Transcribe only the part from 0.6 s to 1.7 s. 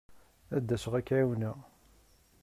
d-asaɣ ad k-ɛiwneɣ.